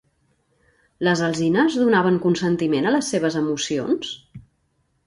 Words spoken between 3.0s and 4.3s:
seves emocions?